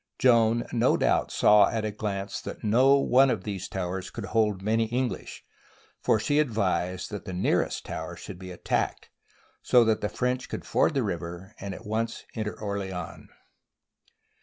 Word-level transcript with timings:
Joan 0.17 0.61
SIEGE 0.61 0.61
OF 0.63 0.71
ORLEANS 0.71 0.81
no 0.81 0.97
doubt 0.97 1.31
saw 1.31 1.69
at 1.69 1.85
a 1.85 1.91
glance 1.91 2.41
that 2.41 2.63
no 2.63 2.95
one 2.95 3.29
of 3.29 3.43
these 3.43 3.67
towers 3.67 4.09
could 4.09 4.25
hold 4.25 4.63
many 4.63 4.85
English, 4.85 5.43
for 5.99 6.19
she 6.19 6.39
advised 6.39 7.11
that 7.11 7.25
the' 7.25 7.33
nearest 7.33 7.87
should 8.17 8.39
be 8.39 8.49
attacked, 8.49 9.11
so 9.61 9.85
that 9.85 10.01
the 10.01 10.09
French 10.09 10.49
could 10.49 10.65
ford 10.65 10.95
the 10.95 11.03
river 11.03 11.53
and 11.59 11.75
at 11.75 11.85
once 11.85 12.25
enter 12.33 12.59
Orleans. 12.59 13.29